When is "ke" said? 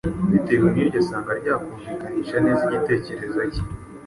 3.51-3.61